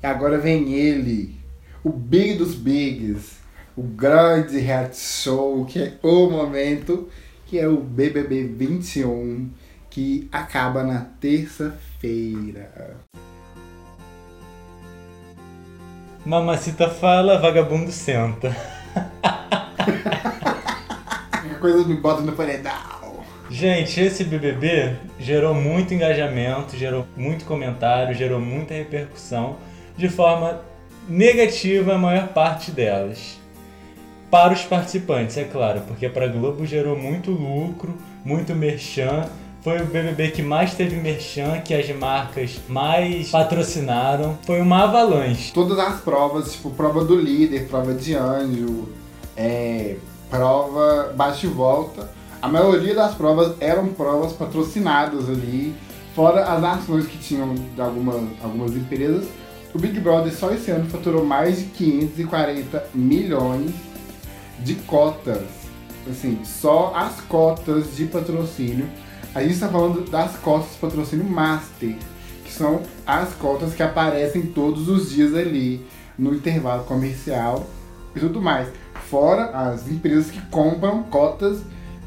[0.00, 1.34] Agora vem ele,
[1.82, 3.38] o Big dos Bigs,
[3.76, 7.08] o grande reality show, que é o momento,
[7.44, 9.50] que é o BBB 21,
[9.90, 12.96] que acaba na terça-feira.
[16.24, 18.56] Mamacita fala, vagabundo senta.
[21.60, 23.24] Coisas me botam no paredão.
[23.50, 29.56] Gente, esse BBB gerou muito engajamento, gerou muito comentário, gerou muita repercussão
[29.98, 30.60] de forma
[31.08, 33.36] negativa a maior parte delas.
[34.30, 39.26] Para os participantes, é claro, porque para a Globo gerou muito lucro, muito merchan.
[39.62, 44.38] Foi o BBB que mais teve merchan, que as marcas mais patrocinaram.
[44.44, 45.52] Foi uma avalanche.
[45.52, 48.88] Todas as provas, tipo prova do líder, prova de anjo,
[49.36, 49.96] é,
[50.30, 52.08] prova bate e volta.
[52.40, 55.74] A maioria das provas eram provas patrocinadas ali,
[56.14, 59.26] fora as ações que tinham de algumas, algumas empresas
[59.74, 63.70] o Big Brother só esse ano faturou mais de 540 milhões
[64.60, 65.46] de cotas.
[66.10, 68.88] Assim, só as cotas de patrocínio.
[69.34, 71.94] A gente está falando das cotas de patrocínio Master,
[72.44, 75.84] que são as cotas que aparecem todos os dias ali
[76.18, 77.66] no intervalo comercial
[78.16, 78.68] e tudo mais.
[79.10, 81.60] Fora as empresas que compram cotas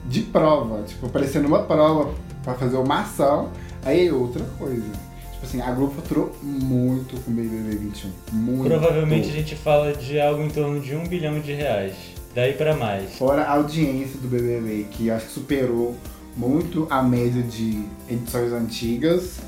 [0.05, 2.11] de prova, tipo, aparecendo uma prova
[2.43, 3.51] para fazer uma ação,
[3.85, 5.10] aí é outra coisa.
[5.41, 8.11] Tipo assim, a Globo faturou muito com o BBB 21.
[8.31, 8.69] Muito.
[8.69, 11.95] Provavelmente a gente fala de algo em torno de um bilhão de reais.
[12.35, 13.15] Daí para mais.
[13.15, 15.97] Fora a audiência do BBB, que acho que superou
[16.37, 19.39] muito a média de edições antigas.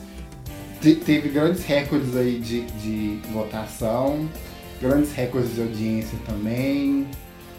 [0.81, 4.27] Te teve grandes recordes aí de, de votação,
[4.81, 7.07] grandes recordes de audiência também.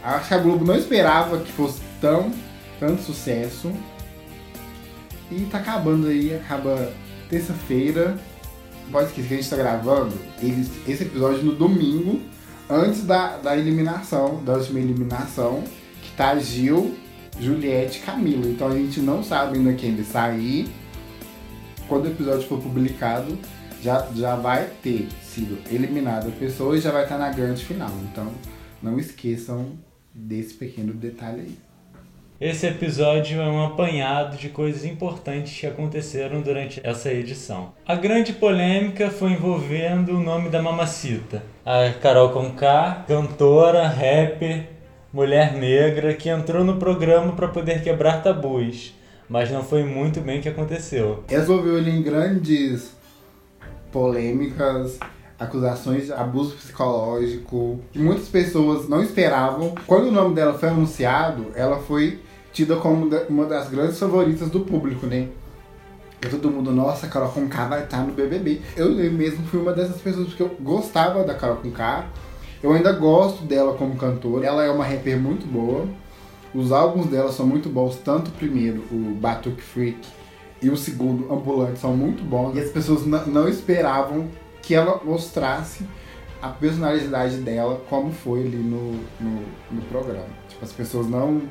[0.03, 2.33] Acho que a Globo não esperava que fosse tão,
[2.81, 3.71] tanto sucesso.
[5.31, 6.91] E tá acabando aí, acaba
[7.35, 8.17] terça-feira.
[8.91, 10.15] Pode esquecer que a gente está gravando
[10.87, 12.21] esse episódio no domingo,
[12.69, 15.63] antes da, da eliminação, da última eliminação,
[16.01, 16.95] que tá Gil,
[17.39, 18.45] Juliette e Camila.
[18.45, 20.69] Então a gente não sabe ainda quem ele sair.
[21.89, 23.37] Quando o episódio for publicado,
[23.81, 27.91] já, já vai ter sido eliminada a pessoa e já vai estar na grande final.
[28.11, 28.31] Então
[28.81, 29.73] não esqueçam
[30.13, 31.57] desse pequeno detalhe aí.
[32.39, 37.71] Esse episódio é um apanhado de coisas importantes que aconteceram durante essa edição.
[37.87, 41.41] A grande polêmica foi envolvendo o nome da mamacita.
[41.65, 44.67] A Carol Conká, cantora, rapper,
[45.13, 48.93] mulher negra, que entrou no programa para poder quebrar tabus.
[49.29, 51.23] Mas não foi muito bem que aconteceu.
[51.29, 52.97] Resolveu ele em grandes
[53.93, 54.99] polêmicas,
[55.39, 59.73] acusações de abuso psicológico, que muitas pessoas não esperavam.
[59.87, 62.24] Quando o nome dela foi anunciado, ela foi
[62.55, 65.27] tida como uma das grandes favoritas do público, né?
[66.23, 68.61] E todo mundo, nossa, Carol Conká vai estar no BBB.
[68.77, 72.07] Eu mesmo fui uma dessas pessoas porque eu gostava da Carol Conká.
[72.63, 74.47] Eu ainda gosto dela como cantora.
[74.47, 75.85] Ela é uma rapper muito boa.
[76.53, 80.07] Os álbuns dela são muito bons, tanto o primeiro, o Batuque Freak,
[80.61, 82.55] e o segundo, Ambulante, são muito bons.
[82.55, 84.29] E as pessoas não esperavam
[84.61, 85.85] que ela mostrasse
[86.41, 90.29] a personalidade dela como foi ali no, no, no programa.
[90.47, 91.41] Tipo, as pessoas não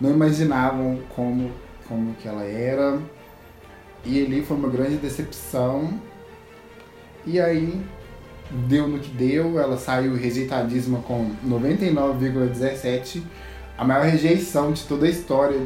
[0.00, 1.50] não imaginavam como,
[1.86, 2.98] como que ela era.
[4.04, 6.00] E ali foi uma grande decepção.
[7.26, 7.84] E aí
[8.50, 13.22] deu no que deu, ela saiu rejeitadíssima com 99,17,
[13.76, 15.60] a maior rejeição de toda a história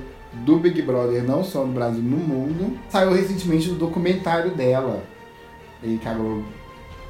[0.45, 2.79] do Big Brother, não só no Brasil, no mundo.
[2.89, 5.03] Saiu recentemente o documentário dela,
[5.83, 6.45] e que, Globo,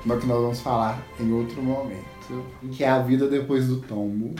[0.02, 4.34] que nós vamos falar em outro momento, que é a vida depois do tombo.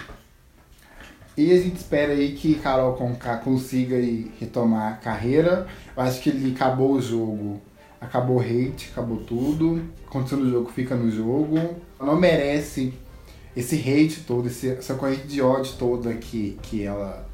[1.37, 5.67] E a gente espera aí que Carol Conká consiga aí retomar a carreira.
[5.97, 7.61] Eu acho que ele acabou o jogo.
[8.01, 9.83] Acabou o hate, acabou tudo.
[10.07, 11.59] Aconteceu no jogo, fica no jogo.
[11.99, 12.95] Não merece
[13.57, 17.27] esse hate todo, essa corrente de ódio toda que, que ela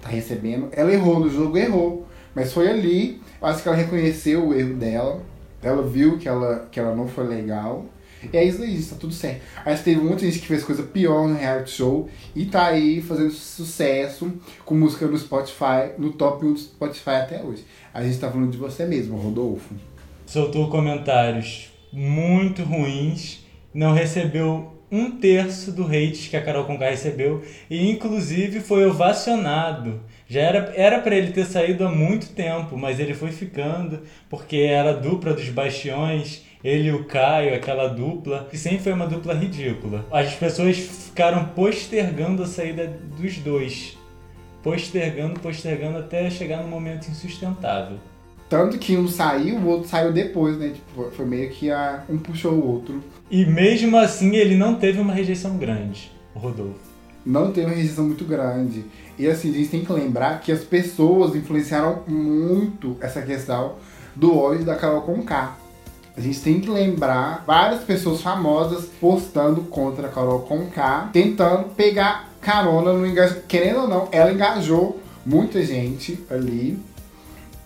[0.00, 0.68] tá recebendo.
[0.72, 2.06] Ela errou no jogo, errou.
[2.34, 3.20] Mas foi ali.
[3.40, 5.22] Eu acho que ela reconheceu o erro dela.
[5.62, 7.86] Ela viu que ela, que ela não foi legal.
[8.30, 9.42] E é isso aí, tá tudo certo.
[9.64, 13.30] Aí teve muita gente que fez coisa pior no reality show e tá aí fazendo
[13.30, 14.32] sucesso
[14.64, 17.64] com música no Spotify, no top 1 do Spotify até hoje.
[17.92, 19.74] A gente tá falando de você mesmo, Rodolfo.
[20.26, 27.42] Soltou comentários muito ruins, não recebeu um terço do hate que a Carol Conká recebeu
[27.70, 30.00] e inclusive foi ovacionado.
[30.28, 34.56] Já era era para ele ter saído há muito tempo, mas ele foi ficando porque
[34.58, 39.34] era dupla dos bastiões ele e o Caio, aquela dupla, que sempre foi uma dupla
[39.34, 40.04] ridícula.
[40.10, 42.86] As pessoas ficaram postergando a saída
[43.18, 43.98] dos dois.
[44.62, 47.98] Postergando, postergando até chegar no momento insustentável.
[48.48, 50.72] Tanto que um saiu, o outro saiu depois, né?
[50.74, 53.02] Tipo, foi meio que a, um puxou o outro.
[53.30, 56.78] E mesmo assim ele não teve uma rejeição grande, o Rodolfo.
[57.24, 58.84] Não teve uma rejeição muito grande.
[59.18, 63.76] E assim, a gente tem que lembrar que as pessoas influenciaram muito essa questão
[64.14, 65.56] do ódio da Carol Conká.
[66.16, 72.28] A gente tem que lembrar várias pessoas famosas postando contra a Carol Conká, tentando pegar
[72.40, 73.46] carona no engajamento.
[73.46, 76.78] Querendo ou não, ela engajou muita gente ali.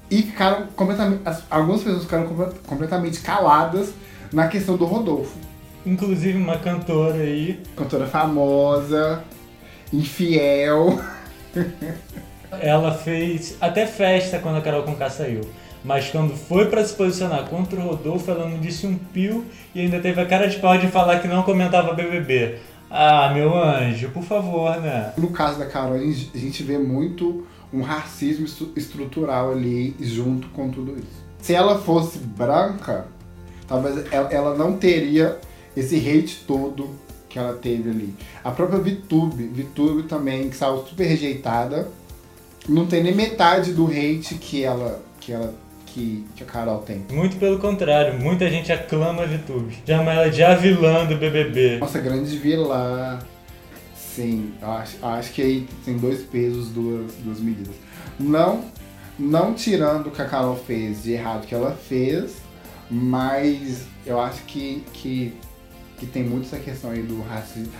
[0.08, 1.22] E ficaram completamente.
[1.50, 2.26] Algumas pessoas ficaram
[2.66, 3.92] completamente caladas
[4.32, 5.36] na questão do Rodolfo.
[5.84, 7.60] Inclusive uma cantora aí.
[7.76, 9.24] Cantora famosa,
[9.92, 11.00] infiel.
[12.60, 15.40] Ela fez até festa quando a Carol Conká saiu.
[15.86, 19.80] Mas quando foi para se posicionar contra o Rodolfo, ela não disse um pio e
[19.80, 22.56] ainda teve a cara de pau de falar que não comentava BBB.
[22.90, 25.12] Ah, meu anjo, por favor, né?
[25.16, 30.92] No caso da Carol, a gente vê muito um racismo estrutural ali junto com tudo
[30.98, 31.24] isso.
[31.40, 33.06] Se ela fosse branca,
[33.68, 35.38] talvez ela não teria
[35.76, 36.90] esse hate todo
[37.28, 38.14] que ela teve ali.
[38.42, 41.88] A própria VTube, VTube também, que saiu super rejeitada,
[42.68, 45.54] não tem nem metade do hate que ela, que ela
[45.96, 47.06] que, que a Carol tem.
[47.10, 49.78] Muito pelo contrário, muita gente aclama a VTube.
[49.86, 51.78] Chama ela de a vilã do BBB.
[51.78, 53.18] Nossa, grande vilã.
[53.96, 57.74] Sim, acho, acho que aí tem dois pesos, duas, duas medidas.
[58.20, 58.66] Não,
[59.18, 62.36] não tirando o que a Carol fez de errado que ela fez,
[62.90, 65.34] mas eu acho que, que,
[65.96, 67.24] que tem muito essa questão aí do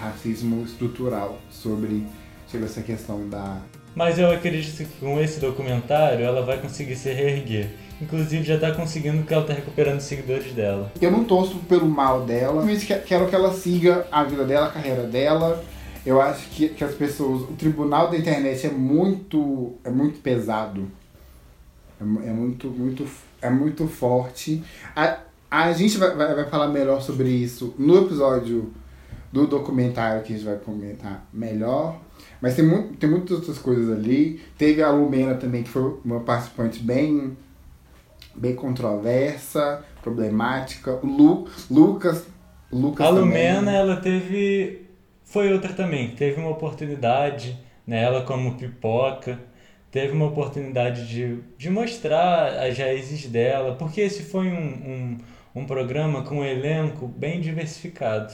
[0.00, 2.06] racismo estrutural sobre,
[2.46, 3.60] sobre essa questão da.
[3.96, 7.70] Mas eu acredito que com esse documentário ela vai conseguir se reerguer.
[7.98, 10.92] Inclusive já tá conseguindo que ela tá recuperando os seguidores dela.
[11.00, 14.70] Eu não torço pelo mal dela, mas quero que ela siga a vida dela, a
[14.70, 15.64] carreira dela.
[16.04, 17.48] Eu acho que, que as pessoas.
[17.48, 19.76] O tribunal da internet é muito.
[19.82, 20.90] é muito pesado.
[21.98, 23.08] É, é muito, muito.
[23.40, 24.62] é muito forte.
[24.94, 25.20] A,
[25.50, 28.74] a gente vai, vai, vai falar melhor sobre isso no episódio
[29.32, 31.98] do documentário que a gente vai comentar melhor.
[32.40, 34.40] Mas tem, muito, tem muitas outras coisas ali.
[34.58, 37.36] Teve a Lumena também, que foi uma participante bem
[38.34, 41.00] bem controversa, problemática.
[41.02, 42.26] O Lu, Lucas,
[42.70, 43.74] Lucas A Lumena, também.
[43.74, 44.86] ela teve
[45.24, 49.38] foi outra também, teve uma oportunidade, né, ela como pipoca,
[49.90, 55.18] teve uma oportunidade de, de mostrar as raízes dela, porque esse foi um,
[55.54, 58.32] um, um programa com um elenco bem diversificado.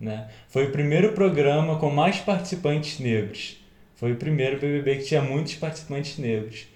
[0.00, 0.28] Né?
[0.48, 3.58] Foi o primeiro programa com mais participantes negros.
[3.96, 6.66] Foi o primeiro BBB que tinha muitos participantes negros.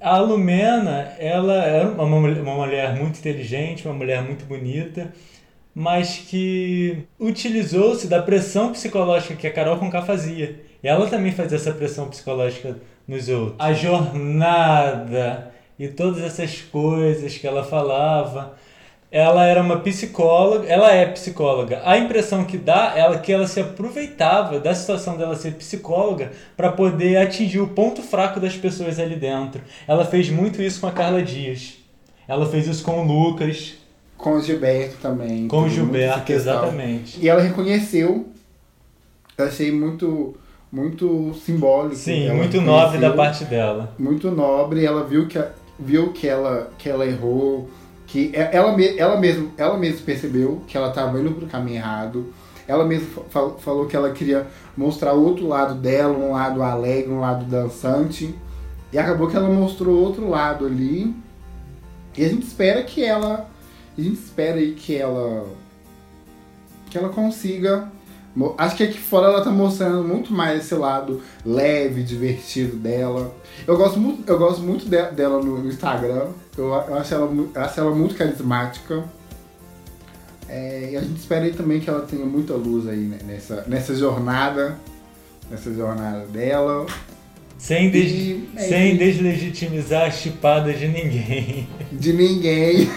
[0.00, 5.12] A Lumena, ela era uma, uma mulher muito inteligente, uma mulher muito bonita,
[5.74, 10.60] mas que utilizou-se da pressão psicológica que a Carol Conká fazia.
[10.82, 13.56] E ela também fazia essa pressão psicológica nos outros.
[13.58, 18.56] A jornada e todas essas coisas que ela falava
[19.12, 21.82] ela era uma psicóloga, ela é psicóloga.
[21.84, 26.72] A impressão que dá é que ela se aproveitava da situação dela ser psicóloga para
[26.72, 29.60] poder atingir o ponto fraco das pessoas ali dentro.
[29.86, 31.74] Ela fez muito isso com a Carla Dias.
[32.26, 33.74] Ela fez isso com o Lucas.
[34.16, 35.46] Com o Gilberto também.
[35.46, 37.20] Com o Gilberto, exatamente.
[37.20, 38.28] E ela reconheceu.
[39.36, 40.34] Eu achei muito
[40.70, 41.96] muito simbólico.
[41.96, 43.92] Sim, ela muito nobre da parte dela.
[43.98, 44.86] Muito nobre.
[44.86, 45.38] Ela viu que,
[45.78, 47.68] viu que, ela, que ela errou
[48.12, 51.78] que é, ela, ela, mesmo, ela mesma percebeu que ela estava indo para o caminho
[51.78, 52.26] errado.
[52.68, 53.08] Ela mesma
[53.58, 58.34] falou que ela queria mostrar outro lado dela, um lado alegre, um lado dançante.
[58.92, 61.16] E acabou que ela mostrou outro lado ali.
[62.14, 63.48] E a gente espera que ela.
[63.96, 65.46] A gente espera aí que ela.
[66.90, 67.90] Que ela consiga
[68.56, 73.34] Acho que aqui fora ela tá mostrando muito mais esse lado leve, divertido dela.
[73.66, 76.28] Eu gosto muito, eu gosto muito de, dela no, Instagram.
[76.56, 79.04] Eu, eu, acho ela, eu acho ela muito carismática.
[80.48, 83.64] É, e a gente espera aí também que ela tenha muita luz aí né, nessa,
[83.66, 84.78] nessa jornada.
[85.50, 86.86] Nessa jornada dela.
[87.58, 91.68] Sem, des, é sem deslegitimizar as chipadas de ninguém.
[91.92, 92.88] De ninguém.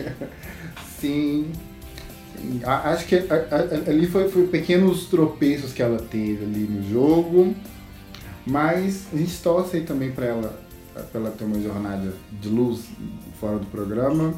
[1.00, 1.50] Sim.
[2.64, 7.54] Acho que ali foi, foi pequenos tropeços que ela teve ali no jogo.
[8.46, 10.60] Mas a gente torce aí também para ela,
[11.14, 12.84] ela ter uma jornada de luz
[13.40, 14.34] fora do programa.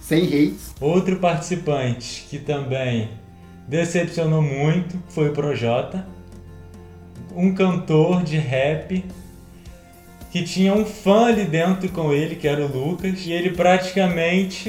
[0.00, 0.74] Sem hates.
[0.80, 3.08] Outro participante que também
[3.68, 6.06] decepcionou muito foi o Projota.
[7.34, 9.04] Um cantor de rap
[10.32, 14.66] que tinha um fã ali dentro com ele, que era o Lucas, e ele praticamente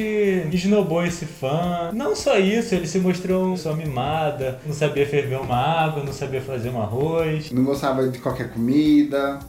[0.52, 1.90] esnobou esse fã.
[1.94, 6.12] Não só isso, ele se mostrou uma pessoa mimada, não sabia ferver uma água, não
[6.12, 7.50] sabia fazer um arroz.
[7.52, 9.40] Não gostava de qualquer comida.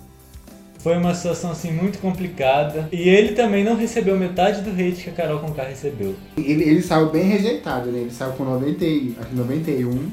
[0.78, 2.88] Foi uma situação assim muito complicada.
[2.92, 6.14] E ele também não recebeu metade do hate que a Carol Conká recebeu.
[6.36, 7.98] Ele, ele saiu bem rejeitado, né?
[7.98, 10.10] Ele saiu com 90, e- acho que 91.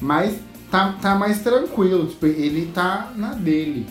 [0.00, 0.36] Mas
[0.70, 3.86] tá, tá mais tranquilo, tipo, ele tá na dele.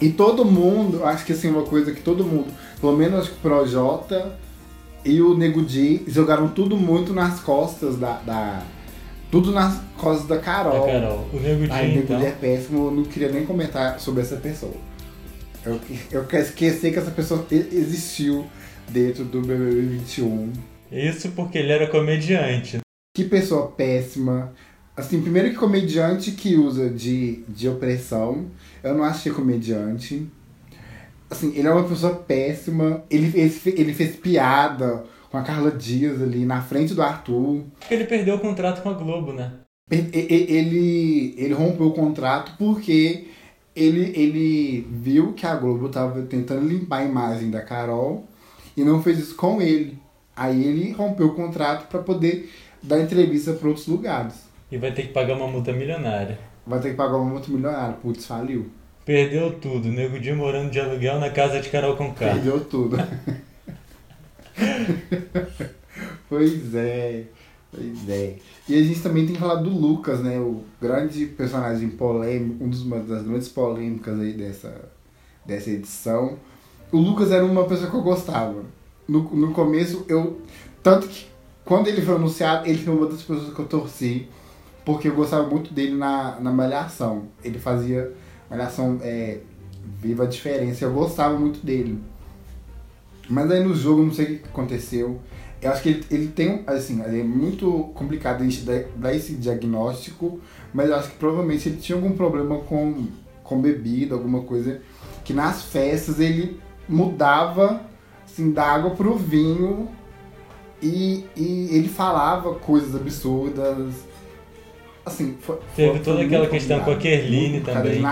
[0.00, 2.48] E todo mundo, acho que assim, uma coisa que todo mundo,
[2.80, 4.34] pelo menos acho que o Projota
[5.04, 8.14] e o Nego Di jogaram tudo muito nas costas da.
[8.20, 8.62] da-
[9.30, 10.86] tudo nas costas da Carol.
[10.86, 11.28] Carol.
[11.32, 12.18] O Nego Di, Ai, Nego então.
[12.18, 14.72] Di é péssimo, eu não queria nem comentar sobre essa pessoa.
[15.64, 15.78] Eu,
[16.10, 18.46] eu quero esquecer que essa pessoa existiu
[18.88, 20.52] dentro do BBB 21.
[20.90, 22.78] Isso porque ele era comediante.
[23.14, 24.52] Que pessoa péssima.
[24.96, 28.46] Assim, primeiro que comediante que usa de, de opressão.
[28.82, 30.26] Eu não que é comediante.
[31.30, 33.04] Assim, ele é uma pessoa péssima.
[33.08, 37.62] Ele fez, ele fez piada com a Carla Dias ali na frente do Arthur.
[37.90, 39.52] Ele perdeu o contrato com a Globo, né?
[39.90, 43.28] E- e- Ele, ele rompeu o contrato porque
[43.74, 48.26] ele, ele viu que a Globo tava tentando limpar a imagem da Carol
[48.76, 49.98] e não fez isso com ele.
[50.36, 52.50] Aí ele rompeu o contrato para poder
[52.82, 54.49] dar entrevista para outros lugares.
[54.70, 56.38] E vai ter que pagar uma multa milionária.
[56.66, 57.94] Vai ter que pagar uma multa milionária.
[57.94, 58.70] Putz, faliu.
[59.04, 59.88] Perdeu tudo.
[59.88, 62.32] Nego Di morando de aluguel na casa de Carol Conká.
[62.32, 62.96] Perdeu tudo.
[66.28, 67.24] pois é.
[67.72, 68.36] Pois é.
[68.68, 70.38] E a gente também tem que falar do Lucas, né?
[70.38, 74.88] O grande personagem polêmico, um dos, uma das grandes polêmicas aí dessa,
[75.44, 76.38] dessa edição.
[76.92, 78.62] O Lucas era uma pessoa que eu gostava.
[79.08, 80.40] No, no começo, eu.
[80.82, 81.26] Tanto que
[81.64, 84.28] quando ele foi anunciado, ele foi uma das pessoas que eu torci.
[84.84, 87.24] Porque eu gostava muito dele na, na Malhação.
[87.44, 88.12] Ele fazia
[88.48, 89.40] Malhação é,
[90.00, 90.84] Viva a Diferença.
[90.84, 92.00] Eu gostava muito dele.
[93.28, 95.20] Mas aí no jogo, não sei o que aconteceu.
[95.62, 98.64] Eu acho que ele, ele tem, assim, é muito complicado a gente
[98.96, 100.40] dar esse diagnóstico,
[100.72, 103.06] mas eu acho que provavelmente ele tinha algum problema com,
[103.44, 104.80] com bebida, alguma coisa,
[105.22, 106.58] que nas festas ele
[106.88, 107.82] mudava,
[108.24, 109.88] assim, da água pro vinho
[110.82, 113.94] e, e ele falava coisas absurdas.
[115.12, 116.96] Assim, foi, Teve foi- toda aquela questão com a.
[116.96, 118.02] Kerline também.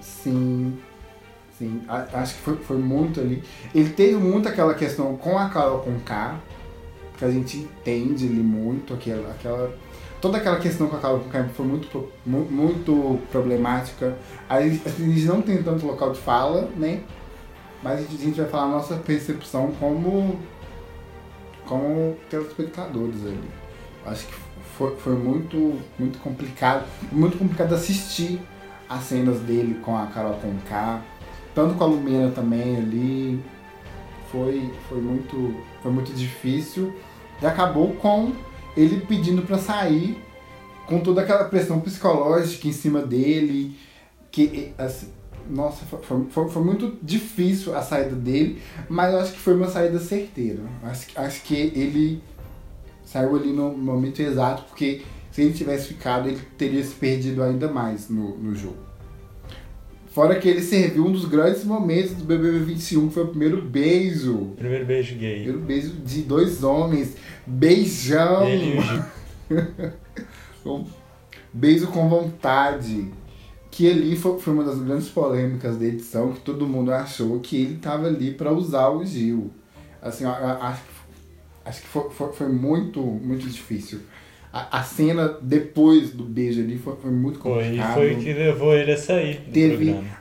[0.00, 0.78] Sim.
[1.58, 3.42] Sim, a- acho que foi, foi muito ali.
[3.74, 6.36] Ele teve muito aquela questão com a Carol com K,
[7.18, 9.72] que a gente entende ele muito, aquela, aquela.
[10.20, 14.16] Toda aquela questão com a Carol com K foi muito, muito problemática.
[14.48, 17.00] A gente, a gente não tem tanto local de fala, né?
[17.82, 20.38] Mas a gente, a gente vai falar a nossa percepção como.
[21.66, 23.50] como telespectadores ali.
[24.06, 24.34] Acho que
[24.82, 26.86] foi, foi muito, muito complicado.
[27.12, 28.40] Muito complicado assistir
[28.88, 31.00] as cenas dele com a Carol Conká,
[31.54, 33.40] tanto com a Lumena também ali.
[34.30, 36.92] Foi, foi, muito, foi muito difícil.
[37.40, 38.32] E acabou com
[38.76, 40.20] ele pedindo pra sair,
[40.86, 43.76] com toda aquela pressão psicológica em cima dele.
[44.30, 45.08] Que, assim,
[45.48, 49.68] nossa, foi, foi, foi muito difícil a saída dele, mas eu acho que foi uma
[49.68, 50.62] saída certeira.
[50.82, 52.22] Acho, acho que ele
[53.12, 57.68] saiu ali no momento exato, porque se ele tivesse ficado, ele teria se perdido ainda
[57.68, 58.76] mais no, no jogo.
[60.06, 63.62] Fora que ele serviu um dos grandes momentos do BBB 21, que foi o primeiro
[63.62, 64.52] beijo.
[64.56, 65.36] Primeiro beijo gay.
[65.42, 67.16] Primeiro beijo de dois homens.
[67.46, 68.44] Beijão!
[71.52, 73.10] Beijo com vontade.
[73.70, 77.56] Que ali foi, foi uma das grandes polêmicas da edição, que todo mundo achou que
[77.62, 79.50] ele tava ali para usar o Gil.
[80.00, 80.91] Assim, acho, que-
[81.64, 84.00] acho que foi, foi, foi muito, muito difícil.
[84.52, 87.94] A, a cena depois do beijo ali foi, foi muito Foi, complicado.
[87.94, 90.16] foi o que levou ele a sair Teve- programa.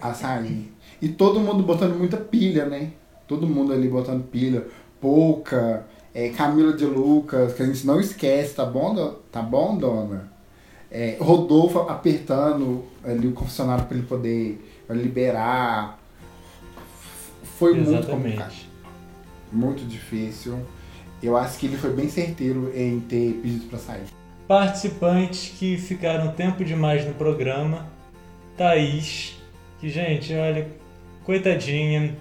[0.00, 0.72] a sair.
[1.02, 2.92] E todo mundo botando muita pilha, né?
[3.28, 4.66] Todo mundo ali botando pilha.
[5.00, 9.76] Pouca, é, Camila de Lucas, que a gente não esquece, tá bom, do- tá bom
[9.76, 10.32] dona?
[10.90, 15.98] É, Rodolfo apertando ali o confessionário para ele poder liberar.
[17.58, 18.54] Foi muito complicado.
[19.54, 20.58] Muito difícil.
[21.22, 24.02] Eu acho que ele foi bem certeiro em ter pedido para sair.
[24.48, 27.86] Participantes que ficaram tempo demais no programa.
[28.58, 29.36] Thaís,
[29.80, 30.68] que, gente, olha,
[31.24, 32.14] coitadinha,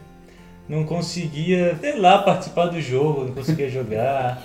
[0.70, 4.42] não conseguia, sei lá, participar do jogo, não conseguia jogar.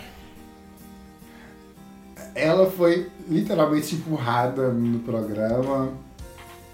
[2.35, 5.93] Ela foi literalmente empurrada no programa,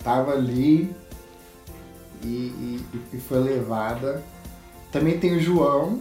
[0.02, 0.90] tava ali
[2.22, 4.22] e, e- e foi levada.
[4.94, 5.98] Também tem o João.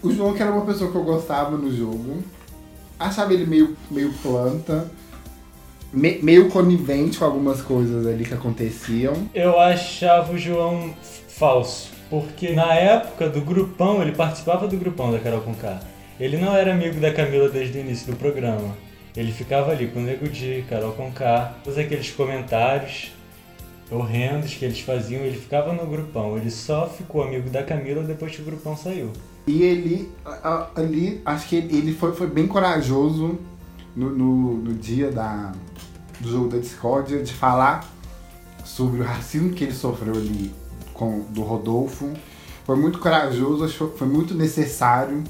[0.00, 2.22] O João que era uma pessoa que eu gostava no jogo.
[2.96, 4.88] Achava ele meio, meio planta,
[5.92, 9.14] me- meio conivente com algumas coisas ali que aconteciam.
[9.34, 10.94] Eu achava o João
[11.28, 15.80] falso, porque na época do grupão, ele participava do grupão da Carol Conká.
[16.20, 18.76] Ele não era amigo da Camila desde o início do programa.
[19.16, 23.10] Ele ficava ali com o Nego Di, Carol Conká, todos aqueles comentários
[23.90, 26.36] horrendos que eles faziam, ele ficava no grupão.
[26.36, 29.12] Ele só ficou amigo da Camila depois que o grupão saiu.
[29.46, 30.10] E ele,
[30.74, 33.38] ali, acho que ele foi, foi bem corajoso
[33.94, 35.52] no, no, no dia da,
[36.20, 37.88] do jogo da Discord de falar
[38.64, 40.52] sobre o racismo que ele sofreu ali
[40.92, 42.12] com, do Rodolfo.
[42.64, 45.22] Foi muito corajoso, foi muito necessário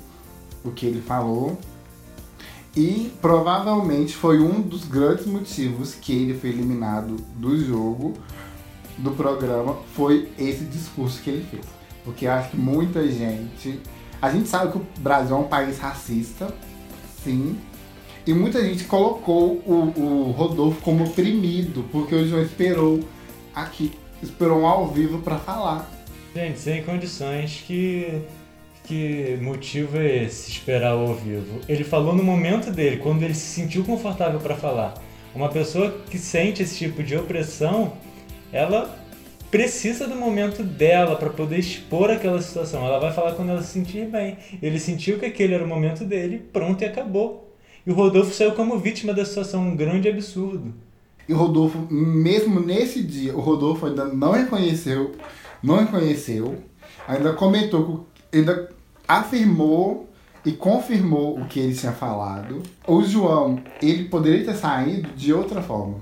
[0.65, 1.59] o que ele falou.
[2.75, 8.15] E provavelmente foi um dos grandes motivos que ele foi eliminado do jogo,
[8.99, 11.65] do programa, foi esse discurso que ele fez.
[12.05, 13.81] Porque acho que muita gente.
[14.21, 16.55] A gente sabe que o Brasil é um país racista,
[17.23, 17.59] sim.
[18.26, 23.00] E muita gente colocou o, o Rodolfo como oprimido, porque o João esperou
[23.55, 25.91] aqui, esperou um ao vivo para falar.
[26.35, 28.23] Gente, sem condições que
[28.87, 31.61] que motivo é esse esperar ao vivo?
[31.69, 34.95] Ele falou no momento dele, quando ele se sentiu confortável para falar.
[35.35, 37.93] Uma pessoa que sente esse tipo de opressão,
[38.53, 38.97] ela
[39.50, 42.85] precisa do momento dela para poder expor aquela situação.
[42.85, 44.37] Ela vai falar quando ela se sentir bem.
[44.61, 47.55] Ele sentiu que aquele era o momento dele, pronto e acabou.
[47.87, 50.75] E o Rodolfo saiu como vítima da situação, um grande absurdo.
[51.29, 55.12] E o Rodolfo, mesmo nesse dia, o Rodolfo ainda não reconheceu,
[55.62, 56.57] não reconheceu,
[57.07, 58.71] ainda comentou, ainda
[59.07, 60.09] afirmou
[60.45, 62.62] e confirmou o que ele tinha falado.
[62.87, 66.00] O João, ele poderia ter saído de outra forma.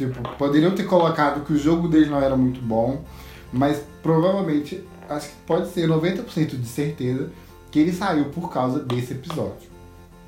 [0.00, 3.04] Tipo, poderiam ter colocado que o jogo dele não era muito bom,
[3.52, 7.30] mas provavelmente, acho que pode ser 90% de certeza
[7.70, 9.68] que ele saiu por causa desse episódio.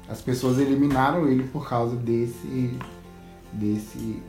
[0.06, 2.78] As pessoas eliminaram ele por causa desse
[3.50, 4.22] desse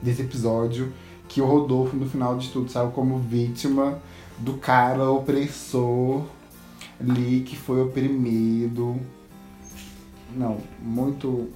[0.00, 0.90] desse episódio
[1.28, 3.98] que o Rodolfo no final de tudo saiu como vítima
[4.38, 6.24] do cara opressor
[6.98, 8.98] ali que foi oprimido.
[10.34, 11.50] Não, muito,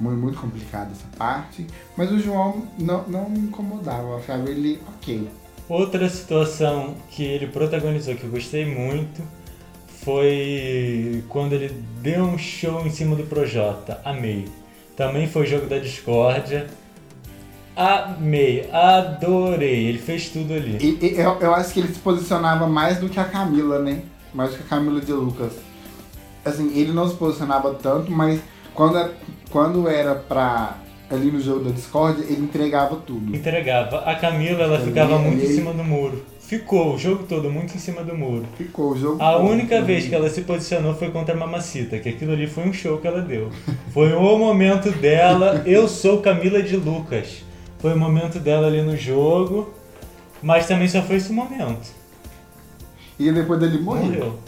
[0.00, 1.66] muito, complicado essa parte.
[1.96, 5.28] Mas o João não, não me incomodava, eu achava ele ok.
[5.68, 9.22] Outra situação que ele protagonizou que eu gostei muito
[10.04, 11.68] foi quando ele
[12.02, 14.00] deu um show em cima do Projota.
[14.04, 14.46] Amei.
[14.96, 16.68] Também foi jogo da discórdia.
[17.74, 19.86] Amei, adorei.
[19.86, 20.78] Ele fez tudo ali.
[20.80, 24.02] E, e eu, eu acho que ele se posicionava mais do que a Camila, né?
[24.34, 25.52] mais que a Camila de Lucas.
[26.44, 28.40] Assim, ele não se posicionava tanto, mas
[28.74, 29.10] quando
[29.54, 33.36] quando era pra ali no jogo da Discord, ele entregava tudo.
[33.36, 33.98] Entregava.
[33.98, 36.24] A Camila, ela ficava muito em cima do muro.
[36.40, 38.44] Ficou o jogo todo muito em cima do muro.
[38.58, 39.44] Ficou o jogo A todo.
[39.48, 42.72] única vez que ela se posicionou foi contra a Mamacita, que aquilo ali foi um
[42.72, 43.48] show que ela deu.
[43.92, 47.44] Foi o momento dela, eu sou Camila de Lucas.
[47.78, 49.72] Foi o momento dela ali no jogo,
[50.42, 51.92] mas também só foi esse momento.
[53.20, 54.04] E depois dele morreu.
[54.04, 54.38] Morreu.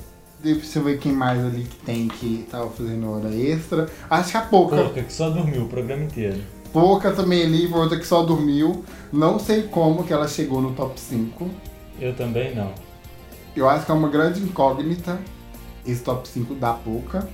[0.42, 3.88] Depois você ver quem mais ali que tem que tava fazendo hora extra.
[4.08, 4.76] Acho que a Pouca.
[4.76, 6.40] Pouca, que só dormiu o programa inteiro.
[6.72, 8.84] Pouca também ali, outra que só dormiu.
[9.12, 11.50] Não sei como que ela chegou no top 5.
[11.98, 12.72] Eu também não.
[13.54, 15.18] Eu acho que é uma grande incógnita
[15.86, 17.26] esse top 5 da Pouca.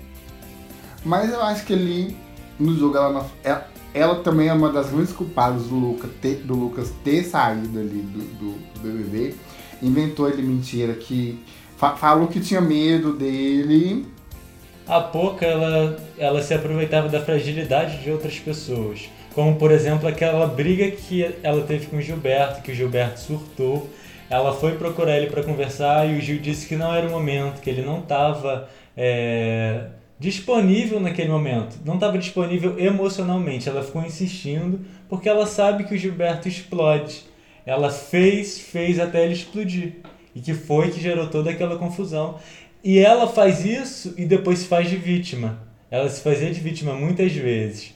[1.04, 2.16] Mas eu acho que ali
[2.58, 6.54] no jogo ela, ela, ela também é uma das grandes culpadas do, Luca ter, do
[6.54, 9.34] Lucas ter saído ali do, do, do BBB
[9.82, 11.42] inventou ele mentira que
[11.82, 14.06] fa falou que tinha medo dele.
[14.86, 19.10] A pouca ela, ela se aproveitava da fragilidade de outras pessoas.
[19.34, 23.90] Como, por exemplo, aquela briga que ela teve com o Gilberto, que o Gilberto surtou.
[24.30, 27.60] Ela foi procurar ele para conversar e o Gil disse que não era o momento,
[27.60, 29.86] que ele não estava é,
[30.20, 31.78] disponível naquele momento.
[31.84, 33.68] Não estava disponível emocionalmente.
[33.68, 37.32] Ela ficou insistindo porque ela sabe que o Gilberto explode
[37.64, 39.96] ela fez, fez até ele explodir.
[40.34, 42.36] E que foi que gerou toda aquela confusão.
[42.82, 45.60] E ela faz isso e depois se faz de vítima.
[45.90, 47.94] Ela se fazia de vítima muitas vezes.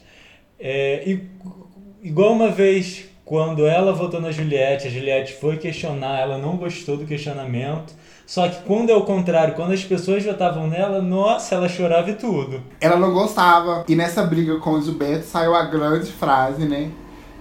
[0.59, 1.27] É, e,
[2.01, 6.95] igual uma vez, quando ela votou na Juliette, a Juliette foi questionar, ela não gostou
[6.95, 7.93] do questionamento.
[8.25, 12.15] Só que quando é o contrário, quando as pessoas votavam nela, nossa, ela chorava e
[12.15, 12.61] tudo.
[12.79, 13.83] Ela não gostava.
[13.87, 16.91] E nessa briga com o Gilberto saiu a grande frase, né?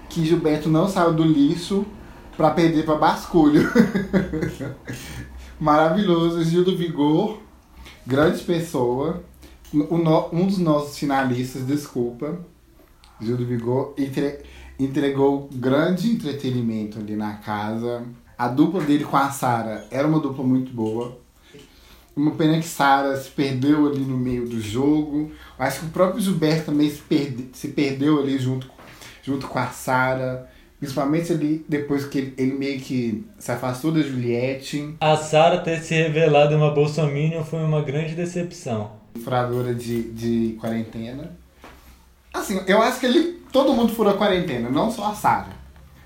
[0.08, 1.84] Que Gilberto não saiu do lixo
[2.36, 3.70] para perder para basculho.
[5.58, 7.38] Maravilhoso, Gil do Vigor,
[8.06, 9.24] grande pessoa.
[9.72, 12.38] Um dos nossos finalistas, desculpa,
[13.20, 14.40] Gil do Vigor, entre,
[14.78, 18.04] entregou grande entretenimento ali na casa.
[18.38, 21.18] A dupla dele com a Sara era uma dupla muito boa.
[22.14, 25.30] Uma pena que Sara se perdeu ali no meio do jogo.
[25.58, 28.70] Acho que o próprio Gilberto também se, perde, se perdeu ali junto,
[29.22, 30.50] junto com a Sara.
[30.78, 34.94] Principalmente ali depois que ele, ele, meio que se afastou da Juliette.
[35.00, 38.92] A Sarah ter se revelado uma bolsominion foi uma grande decepção.
[39.24, 41.30] Furadora de, de quarentena.
[42.32, 45.56] Assim, eu acho que ali todo mundo furou a quarentena, não só a Sarah.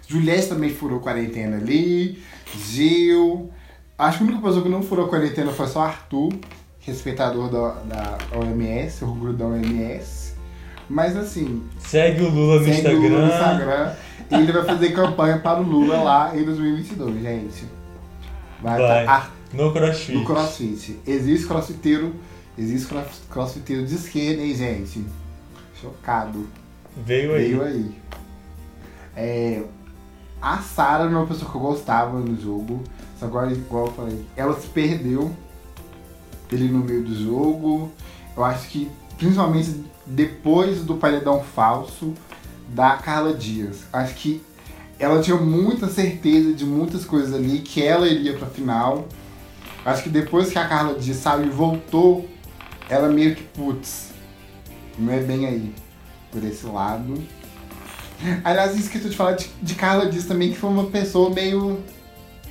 [0.06, 2.22] Juliette também furou a quarentena ali,
[2.56, 3.50] Gil.
[3.98, 6.32] Acho que a única pessoa que não furou a quarentena foi só Arthur,
[6.80, 10.34] respeitador da, da OMS, orgulho da OMS.
[10.88, 11.62] Mas assim.
[11.78, 12.98] Segue o Lula no segue Instagram.
[12.98, 13.92] o Lula no Instagram.
[14.30, 17.64] E ele vai fazer campanha para o Lula lá em 2022, gente.
[18.62, 19.04] Vai, Vai.
[19.06, 20.12] Tá, No CrossFit.
[20.18, 21.00] no crossfit.
[21.06, 22.14] Existe crossfiteiro,
[22.58, 25.04] existe cross- crossfiteiro de esquerda, hein, gente?
[25.80, 26.46] Chocado.
[27.04, 27.48] Veio aí.
[27.48, 27.94] Veio aí.
[29.16, 29.62] É,
[30.40, 32.82] a Sarah é uma pessoa que eu gostava no jogo.
[33.18, 35.30] Só agora, igual eu falei, ela se perdeu
[36.50, 37.90] ele no meio do jogo.
[38.36, 42.14] Eu acho que, principalmente depois do paredão falso
[42.74, 43.84] da Carla Dias.
[43.92, 44.42] Acho que
[44.98, 49.08] ela tinha muita certeza de muitas coisas ali, que ela iria pra final.
[49.84, 52.28] Acho que depois que a Carla Dias saiu e voltou,
[52.88, 54.10] ela meio que, putz,
[54.98, 55.74] não é bem aí,
[56.30, 57.14] por esse lado.
[58.44, 61.80] Aliás, esqueci de falar de, de Carla Dias também, que foi uma pessoa meio,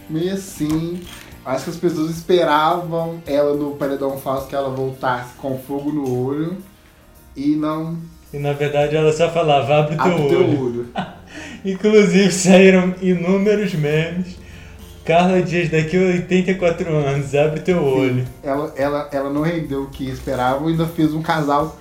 [0.10, 1.04] meio assim.
[1.46, 6.26] Acho que as pessoas esperavam ela no paredão falso que ela voltasse com fogo no
[6.26, 6.58] olho
[7.36, 7.98] e não
[8.34, 10.64] E na verdade ela só falava, abre teu abre teu olho.
[10.64, 10.90] olho.
[11.66, 14.38] Inclusive saíram inúmeros memes.
[15.04, 18.26] Carla Dias daqui a 84 anos, abre teu olho.
[18.44, 21.80] Ela, ela, ela não rendeu o que esperavam e ainda fez um casal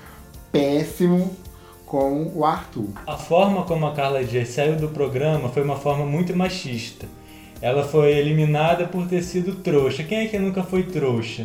[0.51, 1.37] péssimo
[1.85, 2.89] com o Arthur.
[3.07, 7.07] A forma como a Carla Dias saiu do programa foi uma forma muito machista.
[7.61, 10.05] Ela foi eliminada por ter sido trouxa.
[10.05, 11.45] Quem é que nunca foi trouxa?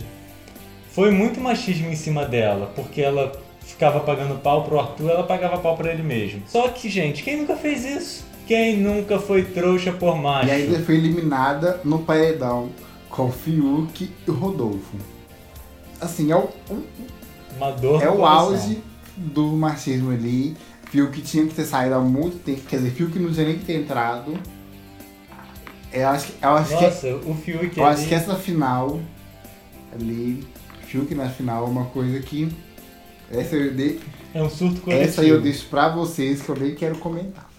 [0.91, 3.31] Foi muito machismo em cima dela, porque ela
[3.65, 6.41] ficava pagando pau pro Arthur, ela pagava pau pra ele mesmo.
[6.47, 8.25] Só que, gente, quem nunca fez isso?
[8.45, 10.47] Quem nunca foi trouxa por macho?
[10.47, 12.69] E ainda foi eliminada no paredão
[13.09, 14.97] com Fiuk e Rodolfo.
[16.01, 16.49] Assim, é o,
[17.55, 18.81] Uma dor é o auge
[19.15, 20.57] do machismo ali.
[20.91, 22.61] Fiuk tinha que ter saído há muito tempo.
[22.67, 24.37] Quer dizer, Fiuk não tinha nem que ter entrado.
[25.91, 28.99] Eu acho que, eu acho que, Nossa, o Fiuk eu acho ali- que essa final
[29.93, 30.43] ali,
[30.87, 32.51] Fiuk na final é uma coisa que.
[33.33, 33.99] Essa eu, de,
[34.33, 35.09] é um surto coletivo.
[35.09, 37.49] essa eu deixo pra vocês que eu nem quero comentar.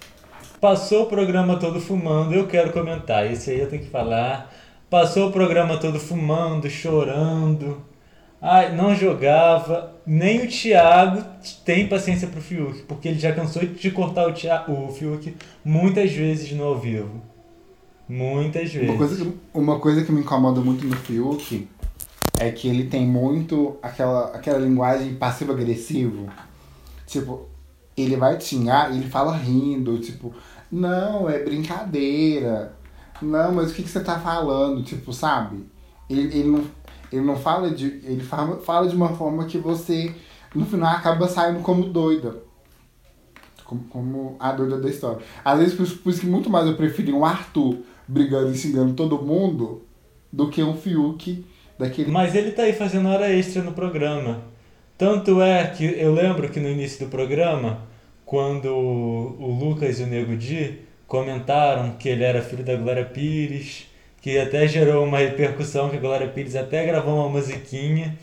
[0.60, 4.52] Passou o programa todo fumando, eu quero comentar, esse aí eu tenho que falar.
[4.88, 7.82] Passou o programa todo fumando, chorando.
[8.40, 9.92] Ai, não jogava.
[10.06, 11.24] Nem o Thiago
[11.64, 15.34] tem paciência pro Fiuk, porque ele já cansou de cortar o, Thia- o Fiuk
[15.64, 17.22] muitas vezes no ao vivo.
[18.08, 18.88] Muitas vezes.
[18.90, 21.66] Uma coisa, que, uma coisa que me incomoda muito no Fiuk
[22.38, 26.28] é que ele tem muito aquela, aquela linguagem passivo-agressivo.
[27.06, 27.48] Tipo,
[27.96, 30.34] ele vai te xingar e ele fala rindo, tipo,
[30.70, 32.76] não, é brincadeira.
[33.22, 34.82] Não, mas o que, que você tá falando?
[34.82, 35.64] Tipo, sabe?
[36.10, 36.64] Ele, ele, não,
[37.12, 37.86] ele não fala de.
[38.04, 40.14] Ele fala, fala de uma forma que você,
[40.54, 42.42] no final, acaba saindo como doida.
[43.64, 45.24] Como, como a doida da história.
[45.44, 48.92] Às vezes, por, por isso que muito mais eu preferi um Arthur brigando e xingando
[48.94, 49.82] todo mundo
[50.32, 51.46] do que um Fiuk
[51.78, 52.10] daquele.
[52.10, 54.42] Mas ele tá aí fazendo hora extra no programa.
[54.96, 57.82] Tanto é que eu lembro que no início do programa,
[58.24, 63.86] quando o Lucas e o Nego Di comentaram que ele era filho da Glória Pires,
[64.20, 68.16] que até gerou uma repercussão que a Glória Pires até gravou uma musiquinha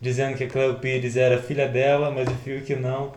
[0.00, 3.12] dizendo que a Cleo Pires era filha dela, mas o Fiuk não.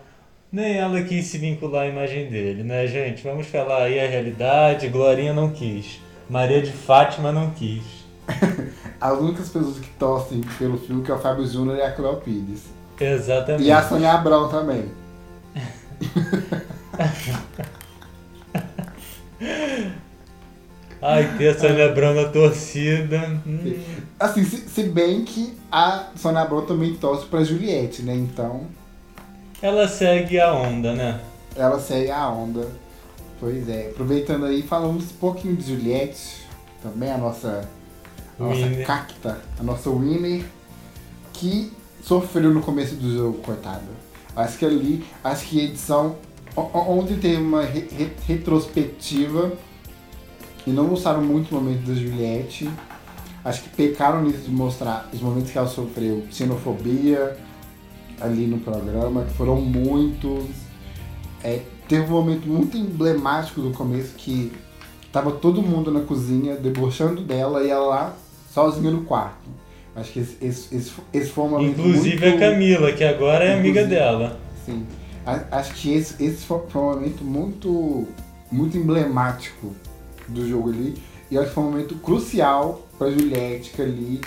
[0.49, 3.21] Nem ela quis se vincular à imagem dele, né, gente?
[3.21, 4.87] Vamos falar aí a realidade.
[4.87, 5.99] Glorinha não quis.
[6.29, 7.83] Maria de Fátima não quis.
[8.99, 12.63] As únicas pessoas que torcem pelo Fiuk é o Fábio Júnior e a Cleo Pires.
[12.99, 13.63] Exatamente.
[13.63, 14.91] E a Sônia Abrão também.
[21.01, 23.39] Ai, ter a Sônia Abrão na torcida.
[23.45, 23.79] Hum.
[24.19, 28.15] Assim, se, se bem que a Sônia Abrão também torce pra Juliette, né?
[28.15, 28.61] Então,
[29.61, 31.19] Ela segue a onda, né?
[31.55, 32.67] ela segue a onda.
[33.39, 33.89] Pois é.
[33.91, 36.45] Aproveitando aí, falamos um pouquinho de Juliette.
[36.81, 37.67] Também a nossa,
[38.39, 38.85] a nossa Winner.
[38.87, 40.43] cacta, a nossa winner.
[41.33, 41.71] Que
[42.01, 43.83] sofreu no começo do jogo, coitada.
[44.35, 46.15] Acho que ali, acho que a edição.
[46.55, 49.51] Ontem teve uma re- re- retrospectiva
[50.65, 52.69] e não mostraram muito o momento da Juliette.
[53.45, 57.37] Acho que pecaram nisso de mostrar os momentos que ela sofreu xenofobia
[58.19, 60.45] ali no programa, que foram muitos.
[61.43, 64.51] É, teve um momento muito emblemático do começo que
[65.11, 68.13] tava todo mundo na cozinha debochando dela e ela lá
[68.57, 69.47] sozinha no quarto.
[69.95, 72.43] Acho que esse, esse, esse, esse foi um momento Inclusive muito...
[72.43, 74.39] a Camila, que agora é amiga Inclusive- dela.
[74.65, 74.85] Sim.
[75.51, 78.07] Acho que esse, esse foi foi um momento muito,
[78.51, 79.75] muito emblemático
[80.27, 80.95] do jogo ali.
[81.29, 84.21] E acho que foi um momento crucial pra Juliette que ali.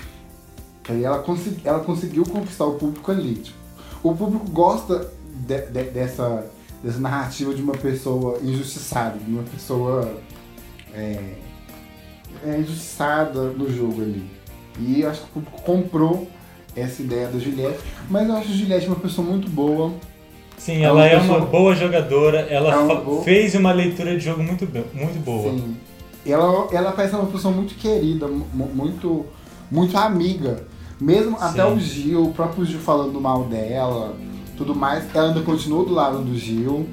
[0.85, 3.35] Que ali ela, consegui, ela conseguiu conquistar o público ali.
[3.37, 3.59] Tipo,
[4.03, 5.11] o público gosta
[5.47, 6.47] de- de- dessa,
[6.85, 10.13] dessa narrativa de uma pessoa injustiçada, de uma pessoa
[10.93, 11.19] é,
[12.45, 14.23] é, injustiçada no jogo ali.
[14.79, 16.29] E eu acho que o público comprou
[16.77, 19.93] essa ideia da Juliette, mas eu acho a Juliette uma pessoa muito boa.
[20.57, 24.17] Sim, ela É é uma uma pessoa- boa jogadora, ela É boa- fez uma leitura
[24.17, 25.51] de jogo muito, muito boa.
[25.51, 25.77] Sim.
[26.25, 29.25] Ela, ela parece uma pessoa muito querida, mu- muito,
[29.71, 30.65] muito amiga.
[31.01, 31.73] Mesmo até Sim.
[31.75, 34.15] o Gil, o próprio Gil falando mal dela,
[34.57, 36.87] tudo mais, ela ainda continuou do lado do Gil,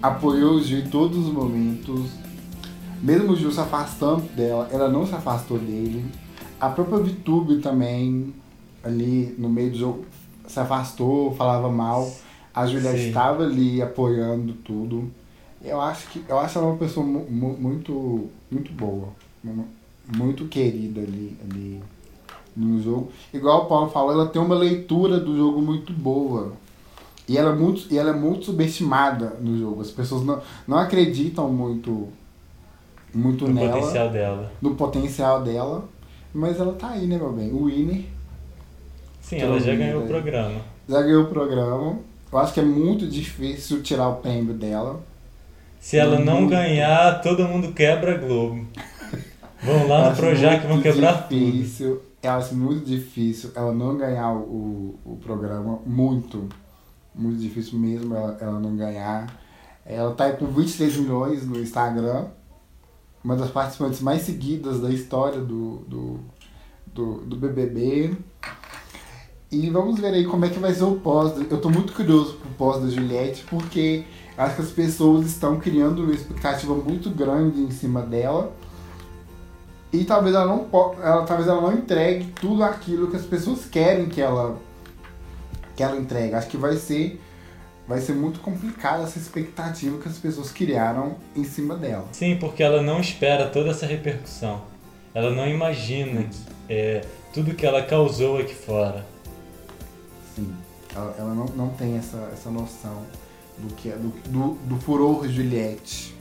[0.00, 2.10] apoiou o Gil em todos os momentos.
[3.02, 6.04] Mesmo o Gil se afastando dela, ela não se afastou dele.
[6.60, 8.34] A própria Vitube também,
[8.84, 10.04] ali no meio do jogo,
[10.46, 12.10] se afastou, falava mal.
[12.54, 13.08] A Juliette Sim.
[13.08, 15.10] estava ali apoiando tudo.
[15.62, 19.08] Eu acho que eu acho ela uma pessoa mu- mu- muito muito boa,
[19.44, 19.68] mu-
[20.16, 21.80] muito querida ali, ali
[22.56, 23.10] no jogo.
[23.32, 26.52] Igual o Paulo falou, ela tem uma leitura do jogo muito boa.
[27.28, 29.80] E ela é muito, e ela é muito subestimada no jogo.
[29.82, 32.08] As pessoas não, não acreditam muito
[33.14, 34.52] muito No nela, potencial dela.
[34.60, 35.84] no potencial dela.
[36.32, 37.50] Mas ela tá aí, né, meu bem?
[37.52, 38.04] O Winner
[39.20, 40.60] Sim, ela já ganhou o menos, programa.
[40.88, 41.98] já ganhou o programa.
[42.32, 45.00] Eu acho que é muito difícil tirar o prêmio dela.
[45.80, 46.50] Se ela não Muito.
[46.50, 48.66] ganhar, todo mundo quebra a Globo.
[49.62, 51.38] Vão lá Eu no Projac e vão quebrar tudo.
[51.38, 55.78] difícil, Eu acho muito difícil ela não ganhar o, o programa.
[55.86, 56.48] Muito.
[57.14, 59.26] Muito difícil mesmo ela, ela não ganhar.
[59.84, 62.26] Ela tá aí com 23 milhões no Instagram.
[63.22, 66.20] Uma das participantes mais seguidas da história do, do,
[66.86, 68.16] do, do BBB.
[69.52, 71.32] E vamos ver aí como é que vai ser o pós.
[71.50, 74.04] Eu tô muito curioso pro pós da Juliette, porque
[74.38, 78.52] acho que as pessoas estão criando uma expectativa muito grande em cima dela.
[79.92, 80.68] E talvez ela não
[81.02, 84.56] ela talvez ela não entregue tudo aquilo que as pessoas querem que ela
[85.74, 86.34] que ela entregue.
[86.34, 87.20] Acho que vai ser
[87.90, 92.06] vai ser muito complicada essa expectativa que as pessoas criaram em cima dela.
[92.12, 94.62] Sim, porque ela não espera toda essa repercussão.
[95.12, 99.04] Ela não imagina que, é, tudo que ela causou aqui fora.
[100.36, 100.54] Sim.
[100.94, 103.02] Ela, ela não, não tem essa, essa noção
[103.58, 106.14] do que é do, do, do furor Juliette.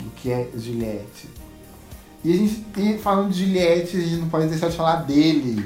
[0.00, 1.28] Do que é Juliette.
[2.24, 5.62] E a gente e falando de Juliette, a gente não pode deixar de falar dele.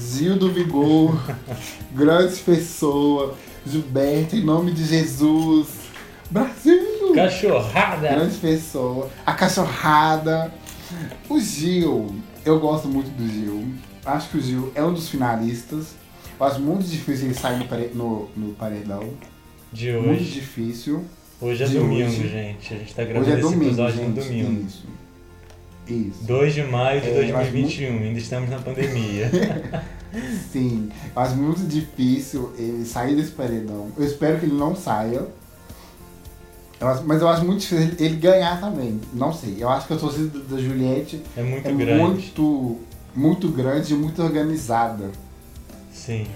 [0.00, 1.14] Zil do Vigor,
[1.92, 3.34] grande pessoa,
[3.66, 5.68] Gilberto, em nome de Jesus.
[6.30, 7.12] Brasil!
[7.14, 8.08] Cachorrada!
[8.08, 9.10] Grande pessoa.
[9.26, 10.52] A cachorrada.
[11.28, 13.68] O Gil, eu gosto muito do Gil.
[14.04, 15.88] Acho que o Gil é um dos finalistas.
[16.38, 19.10] Eu acho muito difícil ele sair no, pare- no, no paredão.
[19.72, 20.24] De Muito hoje.
[20.32, 21.04] difícil.
[21.40, 22.28] Hoje é de domingo, hoje.
[22.28, 22.74] gente.
[22.74, 24.08] A gente tá Hoje gravando é esse domingo, episódio gente.
[24.08, 24.66] no domingo.
[24.66, 24.86] Isso.
[25.90, 26.22] Isso.
[26.24, 29.30] 2 de maio de É, eu acho 2021, ainda estamos na pandemia.
[30.52, 30.88] Sim.
[31.14, 33.88] Acho muito difícil ele sair desse paredão.
[33.96, 35.26] Eu espero que ele não saia.
[36.80, 39.00] Eu acho- mas eu acho muito difícil ele- ele ganhar também.
[39.12, 39.56] Não sei.
[39.58, 42.02] Eu acho que a torcida da Juliette É muito é grande.
[42.02, 42.78] muito,
[43.14, 45.10] muito grande e muito organizada.
[45.92, 46.26] Sim.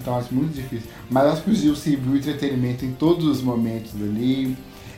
[0.00, 0.88] Então acho muito difícil.
[1.10, 4.56] Mas acho que o Gil serviu entretenimento em todos os momentos ali.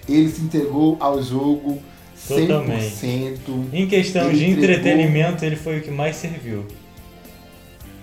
[0.09, 1.81] Ele se entregou ao jogo
[2.29, 3.39] 100%.
[3.73, 6.65] Em questão Ele de entregou- entretenimento, ele foi o que mais serviu.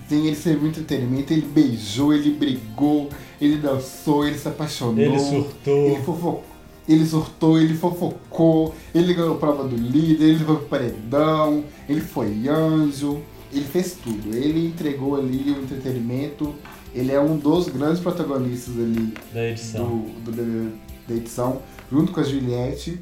[0.08, 5.03] Sim, ele serviu entretenimento, ele beijou, ele brigou, ele dançou, ele se apaixonou.
[5.03, 5.86] Ele surtou.
[5.91, 6.39] Ele, fofo...
[6.88, 12.01] ele surtou, ele fofocou, ele ganhou a prova do líder, ele foi pro paredão, ele
[12.01, 13.21] foi anjo,
[13.53, 14.36] ele fez tudo.
[14.36, 16.55] Ele entregou ali o entretenimento.
[16.93, 20.05] Ele é um dos grandes protagonistas ali da edição.
[20.25, 20.71] do, do
[21.08, 22.99] da edição, junto com a Juliette.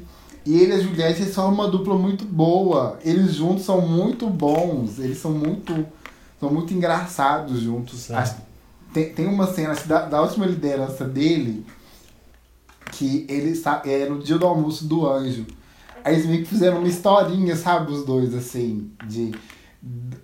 [0.48, 2.98] E ele e a Juliette são uma dupla muito boa.
[3.04, 4.98] Eles juntos são muito bons.
[4.98, 5.86] Eles são muito,
[6.40, 8.10] são muito engraçados juntos.
[8.10, 8.36] Acho-
[8.94, 11.66] tem, tem uma cena assim, da, da última liderança dele
[12.92, 15.44] que ele é no dia do almoço do anjo.
[16.02, 19.32] Aí eles meio que fizeram uma historinha, sabe, os dois, assim, de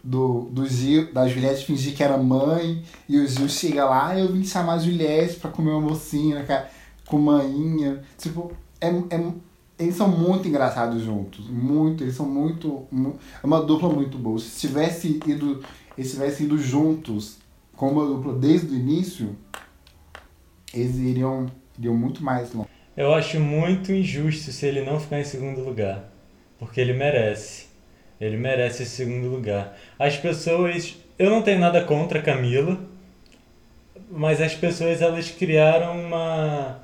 [0.02, 4.18] do, do Gil, da Juliette fingir que era mãe, e o Gil chega lá, "Ah,
[4.18, 6.66] eu vim chamar a Juliette pra comer uma mocinha ca-
[7.06, 8.02] com manhinha.
[8.18, 9.32] Tipo, é, é,
[9.78, 11.48] eles são muito engraçados juntos.
[11.48, 12.86] Muito, eles são muito.
[12.90, 14.38] mu- É uma dupla muito boa.
[14.38, 15.62] Se tivesse ido.
[15.96, 17.38] Eles tivessem ido juntos
[17.76, 19.36] com uma dupla desde o início,
[20.72, 21.46] eles iriam,
[21.78, 22.68] iriam muito mais longe.
[22.96, 26.10] Eu acho muito injusto se ele não ficar em segundo lugar.
[26.58, 27.66] Porque ele merece.
[28.20, 29.76] Ele merece esse segundo lugar.
[29.98, 30.96] As pessoas.
[31.18, 32.78] Eu não tenho nada contra a Camila.
[34.10, 36.80] Mas as pessoas elas criaram uma.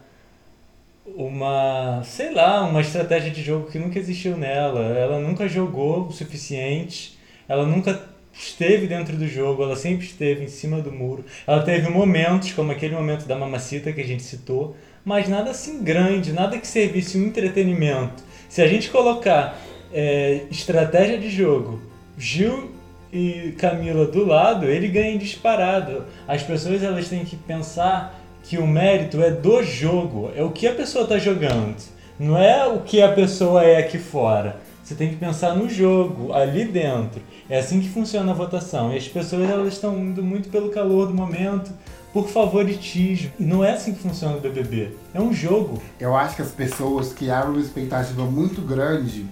[1.16, 2.02] Uma.
[2.04, 4.80] Sei lá, uma estratégia de jogo que nunca existiu nela.
[4.96, 7.18] Ela nunca jogou o suficiente.
[7.48, 9.62] Ela nunca esteve dentro do jogo.
[9.62, 11.24] Ela sempre esteve em cima do muro.
[11.46, 15.82] Ela teve momentos, como aquele momento da mamacita que a gente citou mas nada assim
[15.82, 18.22] grande, nada que servisse um entretenimento.
[18.48, 19.58] Se a gente colocar
[19.92, 21.80] é, estratégia de jogo,
[22.18, 22.72] Gil
[23.12, 26.04] e Camila do lado, ele ganha disparado.
[26.28, 30.66] As pessoas elas têm que pensar que o mérito é do jogo, é o que
[30.66, 31.76] a pessoa está jogando,
[32.18, 34.61] não é o que a pessoa é aqui fora.
[34.83, 37.22] Você tem que pensar no jogo, ali dentro.
[37.48, 38.92] É assim que funciona a votação.
[38.92, 41.70] E as pessoas elas estão indo muito pelo calor do momento,
[42.12, 43.31] por favoritismo.
[43.38, 44.96] E não é assim que funciona o BBB.
[45.14, 45.81] É um jogo.
[46.00, 49.26] Eu acho que as pessoas criaram uma expectativa muito grande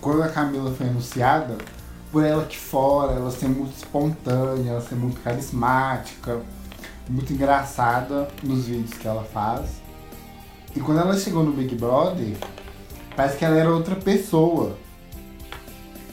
[0.00, 1.56] quando a Camila foi anunciada,
[2.10, 6.40] por ela aqui fora, ela ser muito espontânea, ela ser muito carismática,
[7.12, 9.82] muito engraçada nos vídeos que ela faz.
[10.74, 12.34] E quando ela chegou no Big Brother,
[13.14, 14.76] parece que ela era outra pessoa.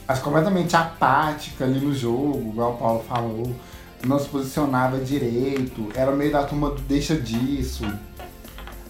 [0.06, 3.54] Acho completamente apática ali no jogo, igual o Paulo falou
[4.06, 7.84] não se posicionava direito, era meio da turma do deixa disso.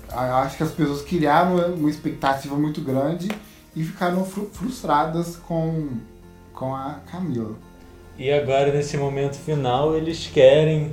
[0.09, 3.29] Acho que as pessoas criaram uma expectativa muito grande
[3.75, 5.89] e ficaram frustradas com,
[6.53, 7.57] com a Camila.
[8.19, 10.93] E agora, nesse momento final, eles querem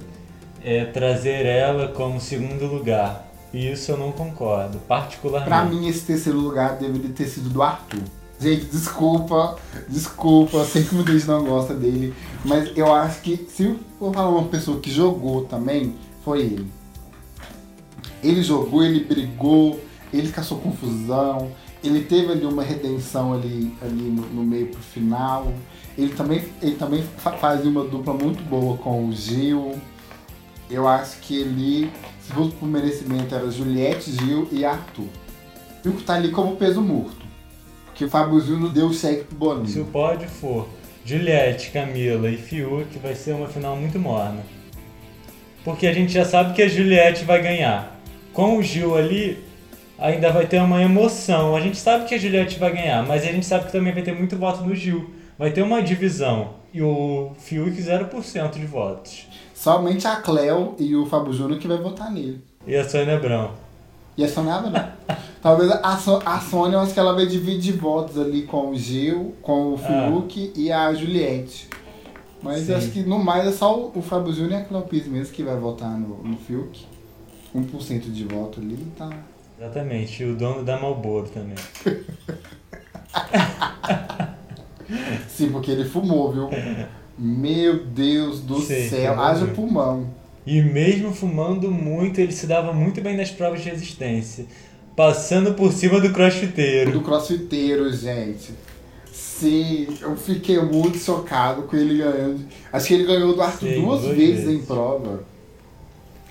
[0.63, 3.25] é, trazer ela como segundo lugar.
[3.53, 5.49] E isso eu não concordo, particularmente.
[5.49, 8.01] Pra mim, esse terceiro lugar deveria ter sido do Arthur.
[8.39, 9.55] Gente, desculpa,
[9.89, 12.13] desculpa, sei que muita gente não gosta dele,
[12.45, 16.67] mas eu acho que se eu for falar uma pessoa que jogou também, foi ele.
[18.21, 19.79] Ele jogou, ele brigou,
[20.13, 21.51] ele caçou confusão,
[21.83, 25.51] ele teve ali uma redenção ali, ali no, no meio pro final.
[25.97, 27.03] Ele também, ele também
[27.39, 29.75] fazia uma dupla muito boa com o Gil.
[30.69, 35.07] Eu acho que ele, se fosse por merecimento, era Juliette, Gil e Arthur.
[35.85, 37.27] E o que tá ali como peso morto
[37.97, 39.67] que o Fábio Júnior deu o cheque pro Boninho.
[39.67, 40.69] Se o pódio for
[41.03, 44.43] Juliette, Camila e Fiuk, vai ser uma final muito morna.
[45.63, 47.99] Porque a gente já sabe que a Juliette vai ganhar.
[48.31, 49.43] Com o Gil ali,
[49.97, 51.55] ainda vai ter uma emoção.
[51.55, 54.03] A gente sabe que a Juliette vai ganhar, mas a gente sabe que também vai
[54.03, 55.09] ter muito voto no Gil.
[55.35, 56.53] Vai ter uma divisão.
[56.71, 59.25] E o Fiuk 0% de votos.
[59.57, 62.43] Somente a Cleo e o Fábio Júnior que vai votar nele.
[62.67, 63.53] E a Sônia Abrão.
[64.15, 64.87] E a Sônia Abrão.
[65.41, 68.75] Talvez a, so a Sônia, eu acho que ela vai dividir votos ali com o
[68.75, 69.77] Gil, com o ah.
[69.79, 70.59] Fiuk ah.
[70.59, 71.67] e a Juliette.
[72.43, 72.71] Mas Sim.
[72.71, 75.33] eu acho que no mais é só o, o Fábio Júnior e a Cleopis mesmo
[75.33, 76.85] que vai votar no, no Fiuk.
[77.55, 79.09] 1% de voto ali tá.
[79.59, 81.55] Exatamente, e o dono da Malboro também.
[85.27, 86.47] Sim, porque ele fumou, viu?
[87.17, 90.07] Meu Deus do Sim, céu, haja pulmão.
[90.45, 94.45] E mesmo fumando muito, ele se dava muito bem nas provas de resistência.
[94.95, 96.91] Passando por cima do crossfiteiro.
[96.91, 98.53] Do crossfiteiro, gente.
[99.11, 102.45] Sim, eu fiquei muito chocado com ele ganhando.
[102.71, 105.23] Acho que ele ganhou do Arthur Sim, duas, duas vezes, vezes, em prova.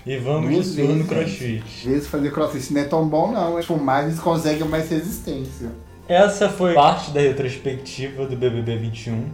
[0.05, 1.63] E vamos duas de no crossfit.
[1.65, 5.69] Às vezes fazer crossfit não é tão bom não, tipo, mais eles conseguem mais resistência.
[6.07, 9.25] Essa foi parte da retrospectiva do BBB 21.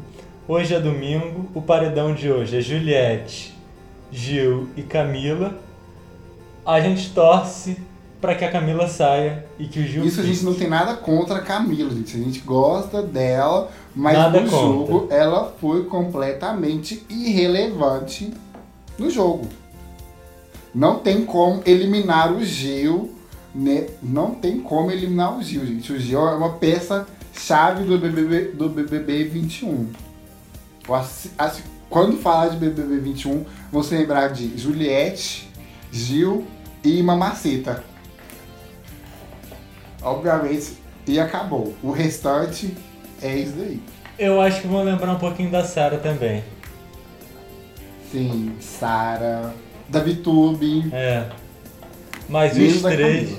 [0.46, 3.56] Hoje é domingo, o paredão de hoje é Juliette,
[4.12, 5.58] Gil e Camila.
[6.66, 7.78] A gente torce
[8.20, 10.04] para que a Camila saia e que o Gil.
[10.04, 12.18] Isso a gente não tem nada contra a Camila, gente.
[12.18, 14.60] A gente gosta dela, mas nada no contra.
[14.60, 18.34] jogo ela foi completamente irrelevante
[19.00, 19.48] no jogo.
[20.76, 23.14] Não tem como eliminar o Gil,
[23.56, 23.88] né?
[24.02, 25.94] Não tem como eliminar o Gil, gente.
[25.94, 30.03] O Gil é uma peça chave do BBB, do BBB 21.
[31.90, 35.50] Quando falar de BBB 21, você lembrar de Juliette,
[35.92, 36.46] Gil
[36.84, 37.84] e Mamaceta
[40.04, 40.74] obviamente,
[41.08, 41.74] e acabou.
[41.82, 42.76] O restante
[43.22, 43.80] é isso daí.
[44.20, 46.44] Eu acho que vou lembrar um pouquinho da Sara também.
[48.12, 49.54] Sim, Sara,
[49.90, 50.90] da VTube.
[50.94, 51.26] É.
[52.30, 53.38] Mas os três.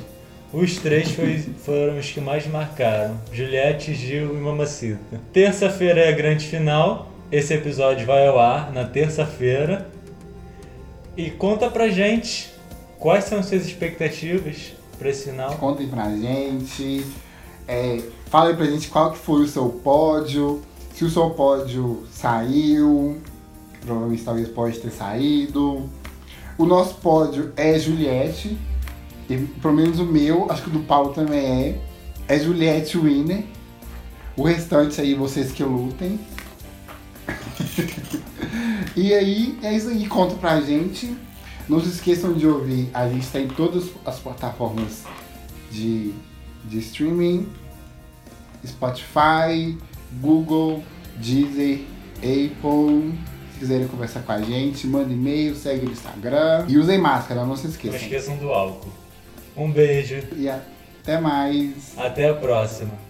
[0.53, 5.21] Os três foi, foram os que mais marcaram: Juliette, Gil e Mamacita.
[5.33, 7.11] Terça-feira é a grande final.
[7.33, 9.91] Esse episódio vai ao ar na terça-feira.
[11.17, 12.53] E conta pra gente
[12.99, 15.57] quais são suas expectativas para esse final.
[15.57, 17.05] Contem pra gente.
[17.67, 20.63] É, fala pra gente qual que foi o seu pódio.
[20.95, 23.21] Se o seu pódio saiu.
[23.81, 25.89] Provavelmente talvez pode ter saído.
[26.57, 28.57] O nosso pódio é Juliette.
[29.29, 31.81] E, pelo menos o meu, acho que o do Paulo também
[32.29, 32.35] é.
[32.37, 33.45] É Juliette Winner.
[34.37, 36.19] O restante aí vocês que lutem.
[38.97, 40.07] e aí, é isso aí.
[40.07, 41.15] Conta pra gente.
[41.69, 45.05] Não se esqueçam de ouvir, a gente está em todas as plataformas
[45.71, 46.13] de,
[46.67, 47.49] de streaming,
[48.67, 49.79] Spotify,
[50.21, 50.83] Google,
[51.17, 51.81] Deezer,
[52.19, 53.19] Apple.
[53.53, 57.57] Se quiserem conversar com a gente, manda e-mail, segue no Instagram e usem máscara, não
[57.57, 57.99] se esqueçam.
[57.99, 58.93] Não esqueçam do álcool.
[59.57, 60.23] Um beijo.
[60.37, 61.97] E até mais.
[61.97, 63.04] Até a próxima.